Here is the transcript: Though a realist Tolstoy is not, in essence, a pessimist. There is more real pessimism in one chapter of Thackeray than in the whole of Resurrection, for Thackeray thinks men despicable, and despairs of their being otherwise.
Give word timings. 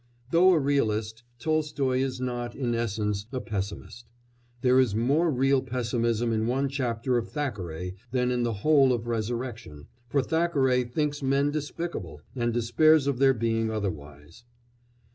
Though 0.31 0.53
a 0.53 0.59
realist 0.59 1.21
Tolstoy 1.37 1.99
is 1.99 2.19
not, 2.19 2.55
in 2.55 2.73
essence, 2.73 3.27
a 3.31 3.39
pessimist. 3.39 4.07
There 4.61 4.79
is 4.79 4.95
more 4.95 5.29
real 5.29 5.61
pessimism 5.61 6.33
in 6.33 6.47
one 6.47 6.69
chapter 6.69 7.19
of 7.19 7.29
Thackeray 7.29 7.95
than 8.09 8.31
in 8.31 8.41
the 8.41 8.51
whole 8.65 8.93
of 8.93 9.05
Resurrection, 9.05 9.85
for 10.09 10.23
Thackeray 10.23 10.85
thinks 10.85 11.21
men 11.21 11.51
despicable, 11.51 12.21
and 12.35 12.51
despairs 12.51 13.05
of 13.05 13.19
their 13.19 13.35
being 13.35 13.69
otherwise. 13.69 14.43